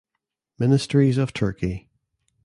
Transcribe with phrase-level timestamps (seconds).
[0.57, 1.87] Ministries of Turkey